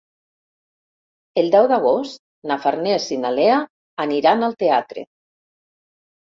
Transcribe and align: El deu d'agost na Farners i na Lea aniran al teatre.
El 1.41 1.49
deu 1.55 1.67
d'agost 1.71 2.21
na 2.53 2.57
Farners 2.63 3.05
i 3.17 3.19
na 3.27 3.31
Lea 3.37 3.59
aniran 4.07 4.49
al 4.49 4.57
teatre. 4.65 5.07